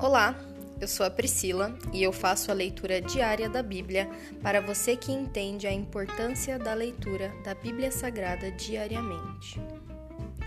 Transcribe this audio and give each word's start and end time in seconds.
Olá, 0.00 0.32
eu 0.80 0.86
sou 0.86 1.04
a 1.04 1.10
Priscila 1.10 1.76
e 1.92 2.04
eu 2.04 2.12
faço 2.12 2.52
a 2.52 2.54
leitura 2.54 3.00
diária 3.00 3.48
da 3.48 3.64
Bíblia 3.64 4.08
para 4.40 4.60
você 4.60 4.96
que 4.96 5.10
entende 5.10 5.66
a 5.66 5.72
importância 5.72 6.56
da 6.56 6.72
leitura 6.72 7.34
da 7.42 7.52
Bíblia 7.52 7.90
Sagrada 7.90 8.48
diariamente. 8.52 9.60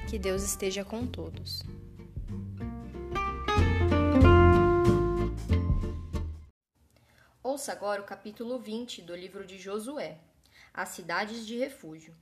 Que 0.10 0.18
Deus 0.18 0.42
esteja 0.42 0.86
com 0.86 1.06
todos. 1.06 1.62
Ouça 7.44 7.74
agora 7.74 8.02
o 8.02 8.06
capítulo 8.06 8.58
20 8.58 9.02
do 9.02 9.14
livro 9.14 9.46
de 9.46 9.58
Josué, 9.58 10.18
As 10.74 10.90
Cidades 10.90 11.46
de 11.46 11.58
Refúgio. 11.58 12.16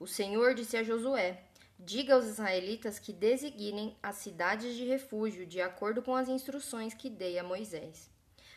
O 0.00 0.06
Senhor 0.08 0.52
disse 0.52 0.76
a 0.76 0.82
Josué: 0.82 1.44
Diga 1.84 2.14
aos 2.14 2.26
israelitas 2.26 3.00
que 3.00 3.12
designem 3.12 3.96
as 4.00 4.14
cidades 4.14 4.76
de 4.76 4.84
refúgio 4.84 5.44
de 5.44 5.60
acordo 5.60 6.00
com 6.00 6.14
as 6.14 6.28
instruções 6.28 6.94
que 6.94 7.10
dei 7.10 7.40
a 7.40 7.42
Moisés. 7.42 8.08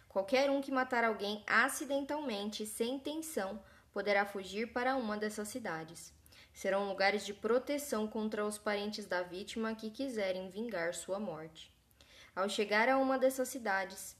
Qualquer 0.07 0.51
um 0.51 0.61
que 0.61 0.71
matar 0.71 1.03
alguém 1.03 1.43
acidentalmente, 1.47 2.67
sem 2.67 2.97
intenção, 2.97 3.59
poderá 3.91 4.27
fugir 4.27 4.71
para 4.71 4.95
uma 4.95 5.17
dessas 5.17 5.47
cidades. 5.47 6.13
Serão 6.53 6.87
lugares 6.87 7.25
de 7.25 7.33
proteção 7.33 8.07
contra 8.07 8.45
os 8.45 8.59
parentes 8.59 9.07
da 9.07 9.23
vítima 9.23 9.73
que 9.73 9.89
quiserem 9.89 10.51
vingar 10.51 10.93
sua 10.93 11.19
morte. 11.19 11.73
Ao 12.35 12.47
chegar 12.47 12.87
a 12.87 12.99
uma 12.99 13.17
dessas 13.17 13.49
cidades, 13.49 14.15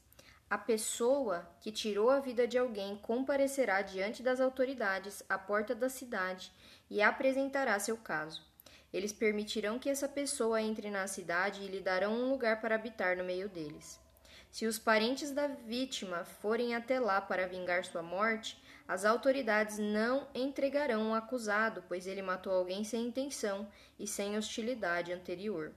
a 0.50 0.58
pessoa 0.58 1.48
que 1.60 1.70
tirou 1.70 2.10
a 2.10 2.18
vida 2.18 2.44
de 2.44 2.58
alguém 2.58 2.96
comparecerá 2.96 3.82
diante 3.82 4.20
das 4.20 4.40
autoridades 4.40 5.22
à 5.28 5.38
porta 5.38 5.76
da 5.76 5.88
cidade 5.88 6.50
e 6.90 7.00
apresentará 7.00 7.78
seu 7.78 7.96
caso. 7.96 8.55
Eles 8.92 9.12
permitirão 9.12 9.78
que 9.78 9.88
essa 9.88 10.08
pessoa 10.08 10.62
entre 10.62 10.90
na 10.90 11.06
cidade 11.06 11.62
e 11.62 11.68
lhe 11.68 11.80
darão 11.80 12.14
um 12.14 12.30
lugar 12.30 12.60
para 12.60 12.74
habitar 12.74 13.16
no 13.16 13.24
meio 13.24 13.48
deles. 13.48 14.00
Se 14.50 14.66
os 14.66 14.78
parentes 14.78 15.30
da 15.30 15.48
vítima 15.48 16.24
forem 16.24 16.74
até 16.74 16.98
lá 16.98 17.20
para 17.20 17.46
vingar 17.46 17.84
sua 17.84 18.02
morte, 18.02 18.62
as 18.88 19.04
autoridades 19.04 19.78
não 19.78 20.28
entregarão 20.34 21.10
o 21.10 21.14
acusado, 21.14 21.84
pois 21.88 22.06
ele 22.06 22.22
matou 22.22 22.52
alguém 22.52 22.84
sem 22.84 23.06
intenção 23.06 23.68
e 23.98 24.06
sem 24.06 24.38
hostilidade 24.38 25.12
anterior. 25.12 25.72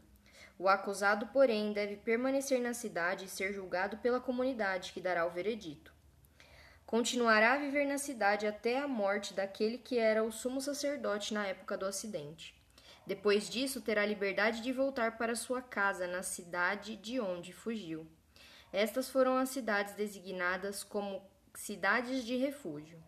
O 0.58 0.68
acusado, 0.68 1.28
porém, 1.28 1.74
deve 1.74 1.96
permanecer 1.96 2.62
na 2.62 2.74
cidade 2.74 3.26
e 3.26 3.30
ser 3.30 3.54
julgado 3.54 3.98
pela 3.98 4.20
comunidade 4.20 4.92
que 4.94 5.02
dará 5.02 5.26
o 5.26 5.32
veredito. 5.32 5.94
Continuará 6.86 7.54
a 7.54 7.58
viver 7.58 7.86
na 7.86 7.98
cidade 7.98 8.46
até 8.46 8.80
a 8.80 8.88
morte 8.88 9.34
daquele 9.34 9.78
que 9.78 9.98
era 9.98 10.24
o 10.24 10.32
sumo 10.32 10.60
sacerdote 10.60 11.34
na 11.34 11.48
época 11.48 11.78
do 11.78 11.86
acidente. 11.86 12.59
Depois 13.10 13.50
disso, 13.50 13.82
terá 13.82 14.06
liberdade 14.06 14.62
de 14.62 14.72
voltar 14.72 15.18
para 15.18 15.36
sua 15.36 15.64
casa 15.64 16.06
na 16.06 16.22
cidade 16.22 16.96
de 16.96 17.20
onde 17.20 17.52
fugiu. 17.52 18.06
Estas 18.72 19.10
foram 19.10 19.36
as 19.36 19.50
cidades 19.50 19.96
designadas 19.96 20.84
como 20.84 21.20
cidades 21.56 22.24
de 22.24 22.36
refúgio. 22.36 23.02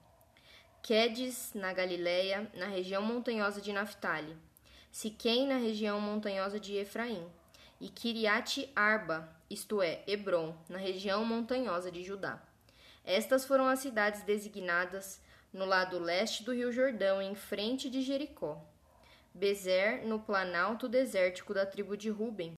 Quedes, 0.82 1.54
na 1.54 1.72
Galiléia, 1.72 2.50
na 2.56 2.66
região 2.66 3.04
montanhosa 3.04 3.62
de 3.62 3.72
Naphtali, 3.72 4.36
Siquém, 4.92 5.46
na 5.46 5.58
região 5.58 6.02
montanhosa 6.02 6.60
de 6.60 6.76
Efraim, 6.78 7.24
e 7.80 7.88
Kiriat 7.88 8.72
Arba, 8.76 9.30
isto 9.52 9.84
é, 9.84 10.02
Hebron, 10.08 10.58
na 10.68 10.80
região 10.80 11.24
montanhosa 11.24 11.92
de 11.92 12.04
Judá. 12.04 12.42
Estas 13.06 13.46
foram 13.46 13.68
as 13.68 13.78
cidades 13.78 14.24
designadas 14.24 15.22
no 15.54 15.64
lado 15.64 16.00
leste 16.00 16.44
do 16.44 16.56
rio 16.56 16.72
Jordão, 16.72 17.22
em 17.22 17.36
frente 17.36 17.88
de 17.88 18.02
Jericó. 18.02 18.71
Bezer, 19.34 20.06
no 20.06 20.20
planalto 20.20 20.90
desértico 20.90 21.54
da 21.54 21.66
tribo 21.66 21.96
de 21.96 22.10
Ruben. 22.10 22.54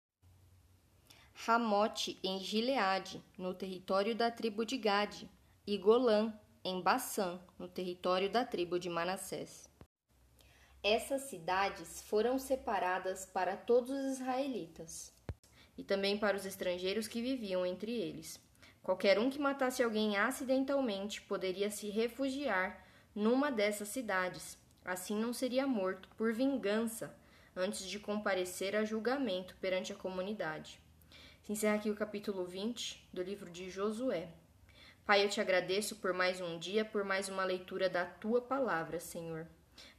Ramote, 1.33 2.19
em 2.23 2.39
Gileade, 2.39 3.23
no 3.37 3.53
território 3.53 4.15
da 4.15 4.31
tribo 4.31 4.65
de 4.65 4.77
Gade, 4.77 5.29
e 5.67 5.77
Golã, 5.77 6.33
em 6.63 6.81
Bassã, 6.81 7.39
no 7.59 7.67
território 7.67 8.29
da 8.29 8.43
tribo 8.43 8.79
de 8.79 8.89
Manassés. 8.89 9.69
Essas 10.81 11.21
cidades 11.21 12.01
foram 12.01 12.39
separadas 12.39 13.23
para 13.23 13.55
todos 13.55 13.91
os 13.91 14.19
israelitas 14.19 15.13
e 15.77 15.83
também 15.83 16.17
para 16.17 16.35
os 16.35 16.45
estrangeiros 16.45 17.07
que 17.07 17.21
viviam 17.21 17.65
entre 17.65 17.91
eles. 17.91 18.41
Qualquer 18.81 19.19
um 19.19 19.29
que 19.29 19.39
matasse 19.39 19.83
alguém 19.83 20.17
acidentalmente 20.17 21.21
poderia 21.21 21.69
se 21.69 21.89
refugiar 21.89 22.83
numa 23.15 23.51
dessas 23.51 23.89
cidades 23.89 24.57
Assim 24.85 25.19
não 25.19 25.31
seria 25.31 25.65
morto 25.65 26.09
por 26.17 26.33
vingança 26.33 27.15
antes 27.55 27.87
de 27.87 27.99
comparecer 27.99 28.75
a 28.75 28.83
julgamento 28.83 29.55
perante 29.61 29.93
a 29.93 29.95
comunidade. 29.95 30.79
Se 31.43 31.53
encerra 31.53 31.75
aqui 31.75 31.89
o 31.89 31.95
capítulo 31.95 32.45
20 32.45 33.09
do 33.13 33.21
livro 33.21 33.49
de 33.49 33.69
Josué. 33.69 34.29
Pai, 35.05 35.23
eu 35.23 35.29
te 35.29 35.39
agradeço 35.41 35.97
por 35.97 36.13
mais 36.13 36.39
um 36.41 36.57
dia, 36.57 36.83
por 36.85 37.03
mais 37.03 37.29
uma 37.29 37.43
leitura 37.43 37.89
da 37.89 38.05
tua 38.05 38.41
palavra, 38.41 38.99
Senhor. 38.99 39.47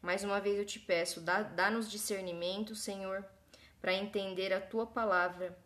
Mais 0.01 0.25
uma 0.25 0.41
vez 0.41 0.59
eu 0.59 0.65
te 0.65 0.79
peço, 0.79 1.21
dá-nos 1.21 1.91
discernimento, 1.91 2.75
Senhor, 2.75 3.25
para 3.81 3.93
entender 3.93 4.53
a 4.53 4.61
tua 4.61 4.87
palavra, 4.87 5.57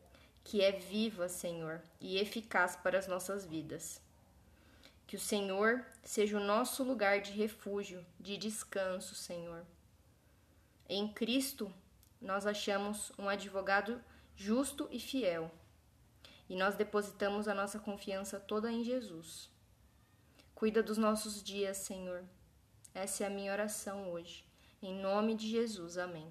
que 0.42 0.62
é 0.62 0.72
viva, 0.72 1.28
Senhor, 1.28 1.80
e 2.00 2.18
eficaz 2.18 2.74
para 2.76 2.98
as 2.98 3.06
nossas 3.06 3.44
vidas. 3.44 4.00
Que 5.08 5.16
o 5.16 5.18
Senhor 5.18 5.84
seja 6.04 6.36
o 6.36 6.44
nosso 6.44 6.84
lugar 6.84 7.22
de 7.22 7.32
refúgio, 7.32 8.04
de 8.20 8.36
descanso, 8.36 9.14
Senhor. 9.14 9.64
Em 10.86 11.10
Cristo, 11.10 11.72
nós 12.20 12.46
achamos 12.46 13.10
um 13.18 13.26
advogado 13.26 14.04
justo 14.36 14.86
e 14.90 15.00
fiel. 15.00 15.50
E 16.46 16.54
nós 16.54 16.76
depositamos 16.76 17.48
a 17.48 17.54
nossa 17.54 17.78
confiança 17.78 18.38
toda 18.38 18.70
em 18.70 18.84
Jesus. 18.84 19.48
Cuida 20.54 20.82
dos 20.82 20.98
nossos 20.98 21.42
dias, 21.42 21.78
Senhor. 21.78 22.22
Essa 22.92 23.24
é 23.24 23.26
a 23.28 23.30
minha 23.30 23.52
oração 23.52 24.10
hoje. 24.12 24.44
Em 24.82 24.94
nome 24.94 25.34
de 25.34 25.48
Jesus. 25.48 25.96
Amém. 25.96 26.30